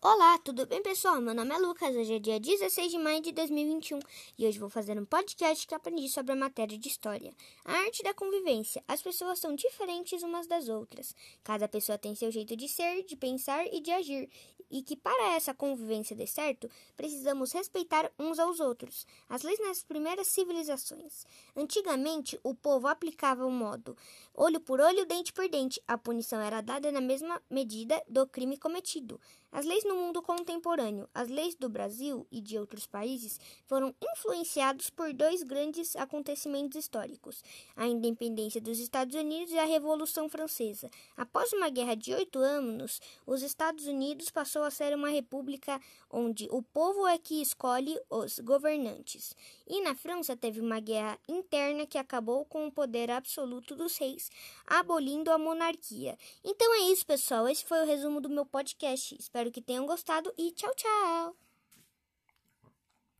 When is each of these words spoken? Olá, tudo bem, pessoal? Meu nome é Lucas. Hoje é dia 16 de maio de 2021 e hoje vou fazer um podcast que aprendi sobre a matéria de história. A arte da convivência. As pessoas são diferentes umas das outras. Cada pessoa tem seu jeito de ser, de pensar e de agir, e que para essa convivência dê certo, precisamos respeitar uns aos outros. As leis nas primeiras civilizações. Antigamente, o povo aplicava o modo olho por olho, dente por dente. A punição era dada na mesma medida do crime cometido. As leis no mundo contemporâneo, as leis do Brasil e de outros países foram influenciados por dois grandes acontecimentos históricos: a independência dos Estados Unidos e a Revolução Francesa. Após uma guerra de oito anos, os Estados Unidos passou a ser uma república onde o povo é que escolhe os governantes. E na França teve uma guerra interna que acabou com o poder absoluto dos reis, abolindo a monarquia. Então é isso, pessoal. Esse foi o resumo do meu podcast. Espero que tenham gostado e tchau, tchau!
Olá, 0.00 0.38
tudo 0.38 0.64
bem, 0.64 0.80
pessoal? 0.80 1.20
Meu 1.20 1.34
nome 1.34 1.52
é 1.52 1.58
Lucas. 1.58 1.96
Hoje 1.96 2.14
é 2.14 2.18
dia 2.20 2.38
16 2.38 2.92
de 2.92 2.98
maio 2.98 3.20
de 3.20 3.32
2021 3.32 3.98
e 4.38 4.46
hoje 4.46 4.56
vou 4.56 4.70
fazer 4.70 4.96
um 4.96 5.04
podcast 5.04 5.66
que 5.66 5.74
aprendi 5.74 6.08
sobre 6.08 6.30
a 6.30 6.36
matéria 6.36 6.78
de 6.78 6.88
história. 6.88 7.34
A 7.64 7.72
arte 7.72 8.04
da 8.04 8.14
convivência. 8.14 8.80
As 8.86 9.02
pessoas 9.02 9.40
são 9.40 9.56
diferentes 9.56 10.22
umas 10.22 10.46
das 10.46 10.68
outras. 10.68 11.16
Cada 11.42 11.66
pessoa 11.66 11.98
tem 11.98 12.14
seu 12.14 12.30
jeito 12.30 12.56
de 12.56 12.68
ser, 12.68 13.02
de 13.02 13.16
pensar 13.16 13.66
e 13.74 13.80
de 13.80 13.90
agir, 13.90 14.30
e 14.70 14.82
que 14.82 14.94
para 14.94 15.34
essa 15.34 15.52
convivência 15.52 16.14
dê 16.14 16.28
certo, 16.28 16.70
precisamos 16.96 17.50
respeitar 17.50 18.08
uns 18.16 18.38
aos 18.38 18.60
outros. 18.60 19.04
As 19.28 19.42
leis 19.42 19.58
nas 19.58 19.82
primeiras 19.82 20.28
civilizações. 20.28 21.26
Antigamente, 21.56 22.38
o 22.44 22.54
povo 22.54 22.86
aplicava 22.86 23.44
o 23.44 23.50
modo 23.50 23.96
olho 24.38 24.60
por 24.60 24.80
olho, 24.80 25.04
dente 25.04 25.32
por 25.32 25.48
dente. 25.48 25.82
A 25.86 25.98
punição 25.98 26.40
era 26.40 26.60
dada 26.60 26.92
na 26.92 27.00
mesma 27.00 27.42
medida 27.50 28.00
do 28.08 28.24
crime 28.26 28.56
cometido. 28.56 29.20
As 29.50 29.66
leis 29.66 29.82
no 29.88 29.96
mundo 29.96 30.22
contemporâneo, 30.22 31.08
as 31.14 31.28
leis 31.28 31.54
do 31.54 31.68
Brasil 31.68 32.26
e 32.30 32.40
de 32.40 32.58
outros 32.58 32.86
países 32.86 33.40
foram 33.66 33.94
influenciados 34.12 34.90
por 34.90 35.12
dois 35.12 35.42
grandes 35.42 35.96
acontecimentos 35.96 36.78
históricos: 36.78 37.42
a 37.74 37.86
independência 37.86 38.60
dos 38.60 38.78
Estados 38.78 39.14
Unidos 39.14 39.52
e 39.52 39.58
a 39.58 39.64
Revolução 39.64 40.28
Francesa. 40.28 40.90
Após 41.16 41.52
uma 41.52 41.70
guerra 41.70 41.94
de 41.94 42.12
oito 42.14 42.38
anos, 42.38 43.00
os 43.26 43.42
Estados 43.42 43.86
Unidos 43.86 44.30
passou 44.30 44.62
a 44.62 44.70
ser 44.70 44.94
uma 44.94 45.08
república 45.08 45.80
onde 46.10 46.48
o 46.50 46.62
povo 46.62 47.06
é 47.06 47.18
que 47.18 47.40
escolhe 47.40 47.98
os 48.10 48.38
governantes. 48.38 49.34
E 49.66 49.80
na 49.82 49.94
França 49.94 50.36
teve 50.36 50.60
uma 50.60 50.80
guerra 50.80 51.18
interna 51.28 51.86
que 51.86 51.98
acabou 51.98 52.44
com 52.44 52.66
o 52.66 52.72
poder 52.72 53.10
absoluto 53.10 53.74
dos 53.74 53.96
reis, 53.98 54.30
abolindo 54.66 55.30
a 55.30 55.38
monarquia. 55.38 56.16
Então 56.44 56.74
é 56.74 56.90
isso, 56.90 57.06
pessoal. 57.06 57.48
Esse 57.48 57.64
foi 57.64 57.82
o 57.82 57.86
resumo 57.86 58.20
do 58.20 58.28
meu 58.28 58.46
podcast. 58.46 59.16
Espero 59.18 59.50
que 59.50 59.60
tenham 59.78 59.86
gostado 59.86 60.32
e 60.36 60.50
tchau, 60.50 60.74
tchau! 60.74 61.47